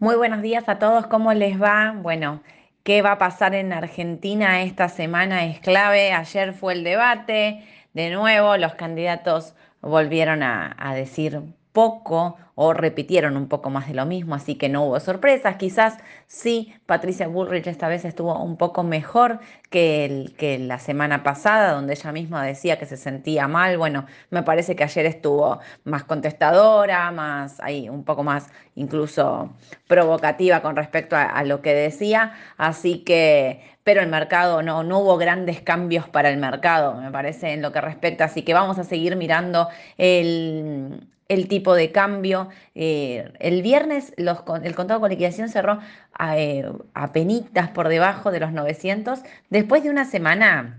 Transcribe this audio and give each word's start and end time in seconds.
Muy 0.00 0.16
buenos 0.16 0.40
días 0.40 0.66
a 0.70 0.78
todos, 0.78 1.06
¿cómo 1.08 1.34
les 1.34 1.60
va? 1.60 1.92
Bueno, 1.94 2.40
¿qué 2.84 3.02
va 3.02 3.12
a 3.12 3.18
pasar 3.18 3.54
en 3.54 3.70
Argentina 3.70 4.62
esta 4.62 4.88
semana 4.88 5.44
es 5.44 5.60
clave? 5.60 6.12
Ayer 6.12 6.54
fue 6.54 6.72
el 6.72 6.84
debate, 6.84 7.66
de 7.92 8.08
nuevo 8.08 8.56
los 8.56 8.74
candidatos 8.76 9.54
volvieron 9.82 10.42
a, 10.42 10.74
a 10.78 10.94
decir 10.94 11.42
poco 11.72 12.36
o 12.54 12.74
repitieron 12.74 13.36
un 13.36 13.48
poco 13.48 13.70
más 13.70 13.88
de 13.88 13.94
lo 13.94 14.04
mismo, 14.04 14.34
así 14.34 14.54
que 14.56 14.68
no 14.68 14.84
hubo 14.84 15.00
sorpresas. 15.00 15.56
Quizás 15.56 15.96
sí, 16.26 16.74
Patricia 16.84 17.26
Bullrich 17.26 17.66
esta 17.66 17.88
vez 17.88 18.04
estuvo 18.04 18.38
un 18.38 18.56
poco 18.56 18.82
mejor 18.82 19.40
que, 19.70 20.28
la 20.60 20.78
semana 20.78 21.22
pasada, 21.22 21.72
donde 21.72 21.94
ella 21.94 22.12
misma 22.12 22.44
decía 22.44 22.78
que 22.78 22.86
se 22.86 22.96
sentía 22.96 23.48
mal. 23.48 23.78
Bueno, 23.78 24.04
me 24.30 24.42
parece 24.42 24.76
que 24.76 24.84
ayer 24.84 25.06
estuvo 25.06 25.60
más 25.84 26.04
contestadora, 26.04 27.10
más 27.12 27.60
ahí, 27.60 27.88
un 27.88 28.04
poco 28.04 28.24
más 28.24 28.50
incluso 28.74 29.54
provocativa 29.88 30.60
con 30.60 30.76
respecto 30.76 31.16
a, 31.16 31.24
a 31.24 31.44
lo 31.44 31.62
que 31.62 31.72
decía. 31.72 32.34
Así 32.58 33.04
que 33.04 33.62
pero 33.84 34.02
el 34.02 34.08
mercado 34.08 34.62
no, 34.62 34.84
no 34.84 34.98
hubo 35.00 35.16
grandes 35.16 35.62
cambios 35.62 36.08
para 36.08 36.30
el 36.30 36.36
mercado, 36.36 36.94
me 36.94 37.10
parece, 37.10 37.52
en 37.54 37.62
lo 37.62 37.72
que 37.72 37.80
respecta. 37.80 38.24
Así 38.24 38.42
que 38.42 38.54
vamos 38.54 38.78
a 38.78 38.84
seguir 38.84 39.16
mirando 39.16 39.68
el, 39.96 41.08
el 41.30 41.48
tipo 41.48 41.74
de 41.74 41.92
cambio. 41.92 42.48
Eh, 42.74 43.32
el 43.38 43.62
viernes 43.62 44.12
los, 44.16 44.38
el 44.62 44.74
contado 44.74 45.00
con 45.00 45.10
liquidación 45.10 45.48
cerró 45.48 45.78
a, 46.12 46.38
eh, 46.38 46.64
penitas 47.12 47.70
por 47.70 47.88
debajo 47.88 48.30
de 48.32 48.40
los 48.40 48.52
900, 48.52 49.20
después 49.48 49.82
de 49.82 49.90
una 49.90 50.04
semana 50.04 50.76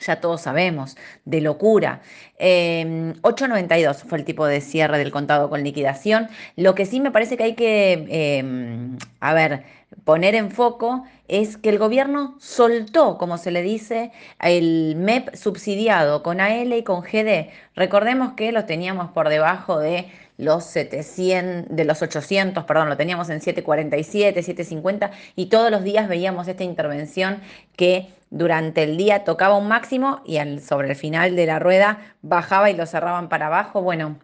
ya 0.00 0.18
todos 0.18 0.40
sabemos, 0.40 0.96
de 1.26 1.42
locura. 1.42 2.00
8.92 2.38 4.02
em, 4.02 4.08
fue 4.08 4.18
el 4.18 4.24
tipo 4.24 4.46
de 4.46 4.62
cierre 4.62 4.96
del 4.96 5.10
contado 5.10 5.50
con 5.50 5.62
liquidación. 5.62 6.28
Lo 6.56 6.74
que 6.74 6.86
sí 6.86 7.00
me 7.00 7.10
parece 7.10 7.36
que 7.36 7.44
hay 7.44 7.54
que, 7.54 8.38
em, 8.38 8.96
a 9.20 9.34
ver, 9.34 9.64
poner 10.04 10.34
en 10.34 10.50
foco 10.50 11.04
es 11.28 11.56
que 11.56 11.68
el 11.68 11.78
gobierno 11.78 12.36
soltó, 12.40 13.18
como 13.18 13.38
se 13.38 13.50
le 13.50 13.62
dice, 13.62 14.12
el 14.40 14.96
MEP 14.96 15.34
subsidiado 15.34 16.22
con 16.22 16.40
AL 16.40 16.72
y 16.72 16.82
con 16.82 17.02
GD. 17.02 17.50
Recordemos 17.74 18.32
que 18.34 18.52
lo 18.52 18.64
teníamos 18.64 19.10
por 19.12 19.28
debajo 19.28 19.78
de 19.78 20.10
los 20.38 20.64
700, 20.64 21.74
de 21.74 21.84
los 21.84 22.02
800, 22.02 22.64
perdón, 22.64 22.88
lo 22.88 22.96
teníamos 22.96 23.28
en 23.28 23.40
747, 23.40 24.42
750 24.42 25.10
y 25.36 25.46
todos 25.46 25.70
los 25.70 25.84
días 25.84 26.08
veíamos 26.08 26.48
esta 26.48 26.64
intervención 26.64 27.40
que 27.76 28.08
durante 28.30 28.84
el 28.84 28.96
día 28.96 29.24
tocaba 29.24 29.56
un 29.56 29.68
máximo 29.68 30.22
y 30.24 30.38
sobre 30.60 30.88
el 30.88 30.96
final 30.96 31.36
de 31.36 31.46
la 31.46 31.58
rueda 31.58 31.98
bajaba 32.22 32.70
y 32.70 32.76
lo 32.76 32.86
cerraban 32.86 33.28
para 33.28 33.46
abajo. 33.48 33.82
Bueno, 33.82 34.18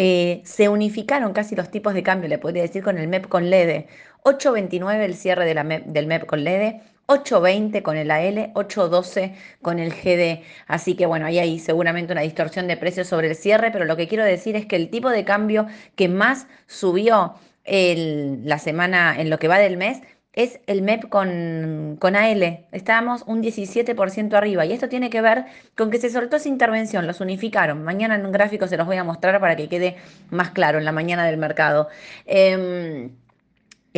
eh, 0.00 0.42
se 0.44 0.68
unificaron 0.68 1.32
casi 1.32 1.56
los 1.56 1.72
tipos 1.72 1.92
de 1.92 2.04
cambio, 2.04 2.28
le 2.28 2.38
podría 2.38 2.62
decir, 2.62 2.84
con 2.84 2.98
el 2.98 3.08
MEP 3.08 3.26
con 3.26 3.50
LED. 3.50 3.86
8.29 4.22 5.00
el 5.00 5.14
cierre 5.14 5.44
de 5.44 5.54
la 5.54 5.64
del 5.64 6.06
MEP 6.06 6.24
con 6.24 6.44
LED, 6.44 6.76
8.20 7.06 7.82
con 7.82 7.96
el 7.96 8.10
AL, 8.12 8.52
8.12 8.54 9.34
con 9.60 9.80
el 9.80 9.92
GD. 9.92 10.44
Así 10.68 10.94
que 10.94 11.06
bueno, 11.06 11.26
ahí 11.26 11.40
hay 11.40 11.58
seguramente 11.58 12.12
una 12.12 12.22
distorsión 12.22 12.68
de 12.68 12.76
precios 12.76 13.08
sobre 13.08 13.28
el 13.28 13.34
cierre, 13.34 13.72
pero 13.72 13.86
lo 13.86 13.96
que 13.96 14.06
quiero 14.06 14.24
decir 14.24 14.54
es 14.54 14.66
que 14.66 14.76
el 14.76 14.88
tipo 14.88 15.10
de 15.10 15.24
cambio 15.24 15.66
que 15.96 16.08
más 16.08 16.46
subió 16.68 17.34
la 17.66 18.58
semana 18.58 19.20
en 19.20 19.30
lo 19.30 19.38
que 19.38 19.48
va 19.48 19.58
del 19.58 19.76
mes 19.76 20.00
es 20.38 20.60
el 20.68 20.82
MEP 20.82 21.08
con, 21.08 21.96
con 21.98 22.14
AL. 22.14 22.64
Estábamos 22.70 23.24
un 23.26 23.42
17% 23.42 24.34
arriba 24.34 24.64
y 24.64 24.72
esto 24.72 24.88
tiene 24.88 25.10
que 25.10 25.20
ver 25.20 25.46
con 25.76 25.90
que 25.90 25.98
se 25.98 26.10
soltó 26.10 26.36
esa 26.36 26.48
intervención, 26.48 27.08
los 27.08 27.20
unificaron. 27.20 27.82
Mañana 27.82 28.14
en 28.14 28.24
un 28.24 28.30
gráfico 28.30 28.68
se 28.68 28.76
los 28.76 28.86
voy 28.86 28.98
a 28.98 29.04
mostrar 29.04 29.40
para 29.40 29.56
que 29.56 29.68
quede 29.68 29.96
más 30.30 30.52
claro 30.52 30.78
en 30.78 30.84
la 30.84 30.92
mañana 30.92 31.26
del 31.26 31.38
mercado. 31.38 31.88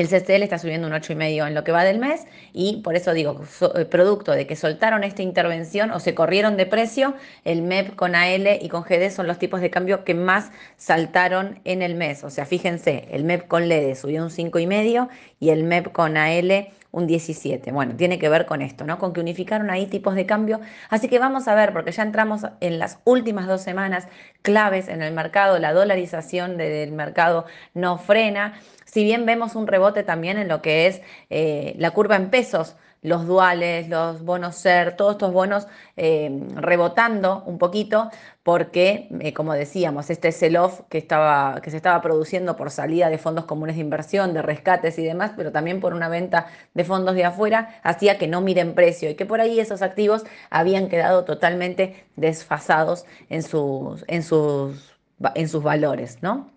El 0.01 0.09
CCL 0.09 0.43
está 0.43 0.59
subiendo 0.59 0.87
un 0.87 0.95
8,5 0.95 1.47
en 1.47 1.55
lo 1.55 1.63
que 1.63 1.73
va 1.73 1.85
del 1.85 1.99
mes 1.99 2.27
y 2.55 2.79
por 2.79 2.97
eso 2.97 3.13
digo, 3.13 3.43
eh, 3.75 3.85
producto 3.85 4.33
de 4.33 4.47
que 4.47 4.57
soltaron 4.57 5.05
esta 5.05 5.21
intervención 5.21 5.91
o 5.91 6.01
se 6.01 6.15
corrieron 6.15 6.57
de 6.57 6.65
precio, 6.65 7.13
el 7.45 7.61
MEP 7.61 7.97
con 7.97 8.15
AL 8.15 8.49
y 8.63 8.69
con 8.71 8.83
GD 8.83 9.11
son 9.11 9.27
los 9.27 9.39
tipos 9.39 9.61
de 9.61 9.69
cambio 9.69 10.03
que 10.05 10.15
más 10.15 10.53
saltaron 10.79 11.61
en 11.65 11.83
el 11.83 11.97
mes. 11.97 12.25
O 12.25 12.31
sea, 12.31 12.47
fíjense, 12.47 13.09
el 13.11 13.25
MEP 13.25 13.47
con 13.47 13.69
LED 13.69 13.95
subió 13.95 14.23
un 14.23 14.31
5,5 14.31 15.11
y 15.39 15.51
el 15.51 15.65
MEP 15.65 15.93
con 15.93 16.17
AL 16.17 16.71
un 16.93 17.07
17. 17.07 17.73
Bueno, 17.73 17.95
tiene 17.97 18.19
que 18.19 18.29
ver 18.29 18.47
con 18.47 18.63
esto, 18.63 18.85
¿no? 18.85 18.99
Con 18.99 19.13
que 19.13 19.21
unificaron 19.21 19.71
ahí 19.71 19.87
tipos 19.87 20.15
de 20.15 20.27
cambio. 20.27 20.61
Así 20.89 21.09
que 21.09 21.19
vamos 21.19 21.49
a 21.49 21.55
ver, 21.55 21.73
porque 21.73 21.93
ya 21.93 22.03
entramos 22.03 22.43
en 22.61 22.79
las 22.79 22.99
últimas 23.05 23.47
dos 23.47 23.63
semanas 23.63 24.09
claves 24.43 24.89
en 24.89 25.03
el 25.03 25.13
mercado, 25.13 25.59
la 25.59 25.73
dolarización 25.73 26.57
del 26.57 26.93
mercado 26.93 27.47
no 27.75 27.99
frena. 27.99 28.61
Si 28.85 29.05
bien 29.05 29.27
vemos 29.27 29.55
un 29.55 29.67
rebote 29.67 30.03
también 30.03 30.39
en 30.39 30.49
lo 30.49 30.63
que 30.63 30.87
es 30.87 31.03
eh, 31.31 31.75
la 31.79 31.93
curva 31.93 32.17
en 32.17 32.31
pesos, 32.31 32.77
los 33.03 33.27
duales, 33.27 33.89
los 33.89 34.23
bonos 34.23 34.57
SER, 34.57 34.97
todos 34.97 35.13
estos 35.13 35.33
bonos 35.33 35.67
eh, 35.97 36.31
rebotando 36.55 37.43
un 37.47 37.59
poquito 37.59 38.11
porque, 38.43 39.09
eh, 39.21 39.33
como 39.33 39.55
decíamos, 39.55 40.11
este 40.11 40.33
sell-off 40.33 40.81
que, 40.89 41.07
que 41.07 41.71
se 41.71 41.77
estaba 41.77 42.03
produciendo 42.03 42.57
por 42.57 42.71
salida 42.71 43.09
de 43.09 43.19
fondos 43.19 43.45
comunes 43.47 43.77
de 43.77 43.83
inversión, 43.83 44.35
de 44.35 44.43
rescates 44.43 44.99
y 44.99 45.05
demás, 45.05 45.33
pero 45.37 45.53
también 45.53 45.81
por 45.81 45.95
una 45.95 46.09
venta 46.09 46.47
de 46.75 46.85
fondos 46.85 47.15
de 47.15 47.25
afuera, 47.25 47.81
hacía 47.83 48.19
que 48.19 48.27
no 48.27 48.41
miren 48.41 48.75
precio 48.75 49.11
y 49.11 49.15
que 49.15 49.27
por 49.27 49.41
ahí 49.41 49.61
esos 49.61 49.83
activos 49.83 50.25
habían 50.51 50.89
quedado 50.89 51.25
totalmente 51.25 52.05
desfasados 52.17 53.05
en 53.29 53.43
sus, 53.43 54.05
en 54.09 54.23
sus, 54.23 54.95
en 55.35 55.49
sus 55.49 55.63
valores, 55.63 56.19
¿no? 56.23 56.51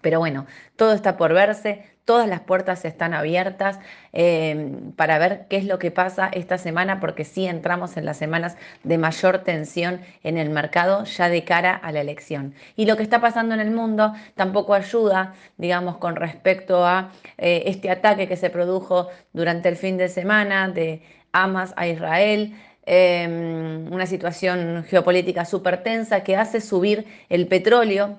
Pero 0.00 0.18
bueno, 0.18 0.46
todo 0.76 0.92
está 0.92 1.16
por 1.16 1.34
verse, 1.34 1.84
todas 2.10 2.28
las 2.28 2.40
puertas 2.40 2.84
están 2.84 3.14
abiertas 3.14 3.78
eh, 4.12 4.72
para 4.96 5.16
ver 5.20 5.46
qué 5.48 5.58
es 5.58 5.64
lo 5.64 5.78
que 5.78 5.92
pasa 5.92 6.28
esta 6.32 6.58
semana, 6.58 6.98
porque 6.98 7.22
sí 7.24 7.46
entramos 7.46 7.96
en 7.96 8.04
las 8.04 8.16
semanas 8.16 8.56
de 8.82 8.98
mayor 8.98 9.44
tensión 9.44 10.00
en 10.24 10.36
el 10.36 10.50
mercado 10.50 11.04
ya 11.04 11.28
de 11.28 11.44
cara 11.44 11.72
a 11.72 11.92
la 11.92 12.00
elección. 12.00 12.52
Y 12.74 12.86
lo 12.86 12.96
que 12.96 13.04
está 13.04 13.20
pasando 13.20 13.54
en 13.54 13.60
el 13.60 13.70
mundo 13.70 14.12
tampoco 14.34 14.74
ayuda, 14.74 15.34
digamos, 15.56 15.98
con 15.98 16.16
respecto 16.16 16.84
a 16.84 17.12
eh, 17.38 17.62
este 17.66 17.92
ataque 17.92 18.26
que 18.26 18.36
se 18.36 18.50
produjo 18.50 19.06
durante 19.32 19.68
el 19.68 19.76
fin 19.76 19.96
de 19.96 20.08
semana 20.08 20.68
de 20.68 21.02
Hamas 21.30 21.72
a 21.76 21.86
Israel. 21.86 22.56
Eh, 22.86 23.86
una 23.88 24.06
situación 24.06 24.84
geopolítica 24.88 25.44
súper 25.44 25.84
tensa 25.84 26.24
que 26.24 26.34
hace 26.34 26.60
subir 26.60 27.06
el 27.28 27.46
petróleo 27.46 28.18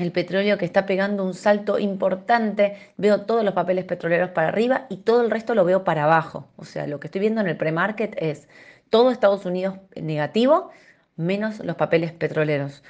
el 0.00 0.12
petróleo 0.12 0.58
que 0.58 0.64
está 0.64 0.86
pegando 0.86 1.24
un 1.24 1.34
salto 1.34 1.78
importante, 1.78 2.76
veo 2.96 3.22
todos 3.22 3.44
los 3.44 3.54
papeles 3.54 3.84
petroleros 3.84 4.30
para 4.30 4.48
arriba 4.48 4.86
y 4.88 4.98
todo 4.98 5.22
el 5.22 5.30
resto 5.30 5.54
lo 5.54 5.64
veo 5.64 5.84
para 5.84 6.04
abajo. 6.04 6.48
O 6.56 6.64
sea, 6.64 6.86
lo 6.86 7.00
que 7.00 7.08
estoy 7.08 7.20
viendo 7.20 7.40
en 7.40 7.48
el 7.48 7.56
pre-market 7.56 8.16
es 8.18 8.48
todo 8.90 9.10
Estados 9.10 9.46
Unidos 9.46 9.76
negativo, 9.94 10.70
menos 11.16 11.60
los 11.64 11.76
papeles 11.76 12.12
petroleros. 12.12 12.82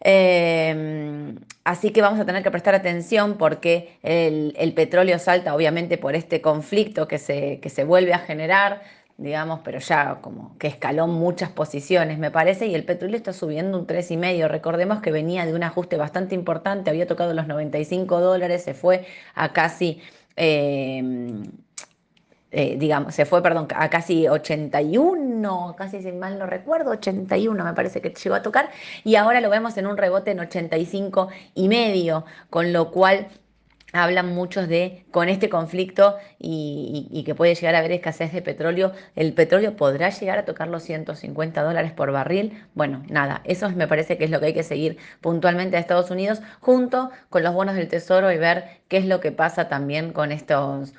Em, 0.00 1.36
así 1.64 1.90
que 1.90 2.00
vamos 2.02 2.20
a 2.20 2.24
tener 2.24 2.44
que 2.44 2.50
prestar 2.52 2.74
atención 2.74 3.36
porque 3.36 3.98
el, 4.02 4.54
el, 4.56 4.72
petróleo 4.72 5.18
salta 5.18 5.54
obviamente 5.56 5.98
por 5.98 6.14
este 6.14 6.40
conflicto 6.40 7.08
que 7.08 7.18
se, 7.18 7.58
que 7.60 7.68
se 7.68 7.82
vuelve 7.82 8.14
a 8.14 8.20
generar 8.20 8.82
digamos, 9.18 9.60
pero 9.64 9.80
ya 9.80 10.20
como 10.22 10.56
que 10.58 10.68
escaló 10.68 11.08
muchas 11.08 11.50
posiciones, 11.50 12.18
me 12.18 12.30
parece, 12.30 12.66
y 12.68 12.74
el 12.74 12.84
petróleo 12.84 13.16
está 13.16 13.32
subiendo 13.32 13.78
un 13.78 13.86
3,5. 13.86 14.48
Recordemos 14.48 15.00
que 15.02 15.10
venía 15.10 15.44
de 15.44 15.54
un 15.54 15.64
ajuste 15.64 15.96
bastante 15.96 16.34
importante, 16.36 16.88
había 16.88 17.06
tocado 17.06 17.34
los 17.34 17.48
95 17.48 18.20
dólares, 18.20 18.62
se 18.62 18.74
fue 18.74 19.06
a 19.34 19.52
casi... 19.52 20.00
Eh, 20.36 21.02
eh, 22.50 22.76
digamos, 22.78 23.14
se 23.14 23.26
fue, 23.26 23.42
perdón, 23.42 23.68
a 23.74 23.90
casi 23.90 24.26
81, 24.26 25.74
casi 25.76 26.00
si 26.00 26.12
mal 26.12 26.38
no 26.38 26.46
recuerdo, 26.46 26.92
81 26.92 27.62
me 27.62 27.74
parece 27.74 28.00
que 28.00 28.08
llegó 28.08 28.36
a 28.36 28.42
tocar, 28.42 28.70
y 29.04 29.16
ahora 29.16 29.42
lo 29.42 29.50
vemos 29.50 29.76
en 29.76 29.86
un 29.86 29.98
rebote 29.98 30.30
en 30.30 30.40
85 30.40 31.28
y 31.54 31.68
medio, 31.68 32.24
con 32.48 32.72
lo 32.72 32.90
cual 32.90 33.28
hablan 33.92 34.34
muchos 34.34 34.68
de 34.68 35.04
con 35.10 35.28
este 35.28 35.48
conflicto 35.48 36.16
y, 36.38 37.22
que 37.24 37.34
puede 37.34 37.54
llegar 37.54 37.74
a 37.74 37.78
haber 37.78 37.92
escasez 37.92 38.32
de 38.32 38.42
petróleo, 38.42 38.92
el 39.16 39.32
petróleo 39.34 39.76
podrá 39.76 40.10
llegar 40.10 40.38
a 40.38 40.44
tocar 40.44 40.68
los 40.68 40.82
150 40.82 41.62
dólares 41.62 41.92
por 41.92 42.12
barril. 42.12 42.62
Bueno, 42.74 43.02
nada, 43.08 43.42
eso 43.44 43.70
me 43.70 43.88
parece 43.88 44.18
que 44.18 44.24
es 44.24 44.30
lo 44.30 44.40
que 44.40 44.46
hay 44.46 44.54
que 44.54 44.62
seguir 44.62 44.98
puntualmente 45.20 45.76
a 45.76 45.80
Estados 45.80 46.10
Unidos 46.10 46.40
junto 46.60 47.10
con 47.30 47.42
los 47.42 47.54
bonos 47.54 47.74
del 47.74 47.88
tesoro 47.88 48.32
y 48.32 48.38
ver 48.38 48.64
qué 48.88 48.98
es 48.98 49.06
lo 49.06 49.20
que 49.20 49.32
pasa 49.32 49.68
también 49.68 50.12
con 50.12 50.32
estos... 50.32 50.92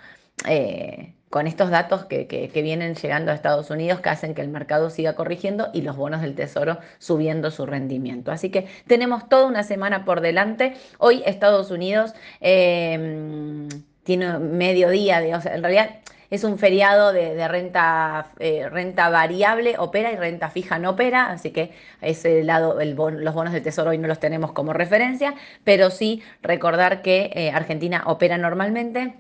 Eh, 0.48 1.14
con 1.30 1.46
estos 1.46 1.70
datos 1.70 2.06
que, 2.06 2.50
vienen 2.64 2.96
llegando 2.96 3.32
a 3.32 3.36
Estados 3.36 3.70
Unidos 3.70 4.02
que 4.02 4.10
hacen 4.10 4.34
que 4.34 4.42
el 4.42 4.50
mercado 4.50 4.90
siga 4.90 5.16
corrigiendo 5.16 5.70
y 5.74 5.82
los 5.82 5.96
bonos 5.96 6.22
del 6.22 6.36
tesoro 6.36 6.80
subiendo 6.98 7.52
su 7.52 7.66
rendimiento. 7.66 8.32
Así 8.32 8.50
que 8.50 8.68
tenemos 8.88 9.30
toda 9.30 9.46
una 9.46 9.64
semana 9.64 10.06
por 10.06 10.22
delante. 10.22 10.74
Hoy 10.98 11.22
Estados 11.26 11.72
Unidos 11.72 12.14
em, 12.42 13.70
tiene 14.04 14.40
mediodía, 14.40 15.22
o 15.38 15.42
sea, 15.42 15.56
en 15.56 15.64
realidad 15.64 16.00
es 16.32 16.44
un 16.44 16.58
feriado 16.60 17.12
de, 17.14 17.48
renta, 17.48 18.32
eh, 18.40 18.68
renta 18.70 19.10
variable, 19.10 19.76
opera 19.78 20.12
y 20.12 20.16
renta 20.16 20.50
fija 20.50 20.78
no 20.78 20.92
opera, 20.92 21.32
así 21.32 21.52
que 21.52 21.72
ese 22.02 22.44
lado, 22.44 22.78
los 22.84 23.34
bonos 23.34 23.54
del 23.54 23.64
tesoro 23.64 23.92
hoy 23.92 23.98
no 23.98 24.08
los 24.08 24.20
tenemos 24.20 24.52
como 24.52 24.74
referencia, 24.74 25.34
pero 25.64 25.90
sí 25.90 26.22
recordar 26.42 27.02
que 27.02 27.32
eh, 27.34 27.52
Argentina 27.52 28.04
opera 28.06 28.38
normalmente 28.38 29.16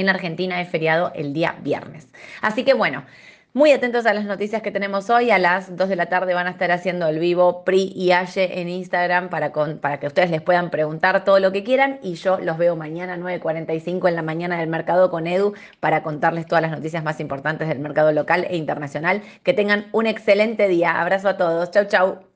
En 0.00 0.08
Argentina 0.08 0.60
es 0.60 0.68
feriado 0.68 1.12
el 1.14 1.32
día 1.32 1.56
viernes. 1.62 2.08
Así 2.42 2.64
que 2.64 2.74
bueno, 2.74 3.04
muy 3.56 3.72
atentos 3.72 4.04
a 4.04 4.12
las 4.12 4.26
noticias 4.26 4.60
que 4.60 4.70
tenemos 4.70 5.08
hoy. 5.08 5.30
A 5.30 5.38
las 5.38 5.74
2 5.74 5.88
de 5.88 5.96
la 5.96 6.10
tarde 6.10 6.34
van 6.34 6.46
a 6.46 6.50
estar 6.50 6.70
haciendo 6.70 7.08
el 7.08 7.18
vivo 7.18 7.64
Pri 7.64 7.90
y 7.96 8.12
Aye 8.12 8.60
en 8.60 8.68
Instagram 8.68 9.30
para, 9.30 9.50
para 9.80 9.98
que 9.98 10.06
ustedes 10.06 10.30
les 10.30 10.42
puedan 10.42 10.68
preguntar 10.68 11.24
todo 11.24 11.40
lo 11.40 11.52
que 11.52 11.64
quieran. 11.64 11.98
Y 12.02 12.16
yo 12.16 12.38
los 12.38 12.58
veo 12.58 12.76
mañana 12.76 13.16
9.45 13.16 14.08
en 14.10 14.14
la 14.14 14.20
mañana 14.20 14.58
del 14.58 14.68
mercado 14.68 15.10
con 15.10 15.26
Edu 15.26 15.54
para 15.80 16.02
contarles 16.02 16.44
todas 16.44 16.60
las 16.60 16.70
noticias 16.70 17.02
más 17.02 17.18
importantes 17.18 17.66
del 17.66 17.78
mercado 17.78 18.12
local 18.12 18.46
e 18.50 18.58
internacional. 18.58 19.22
Que 19.42 19.54
tengan 19.54 19.86
un 19.92 20.06
excelente 20.06 20.68
día. 20.68 21.00
Abrazo 21.00 21.30
a 21.30 21.38
todos. 21.38 21.70
Chau, 21.70 21.86
chau. 21.86 22.35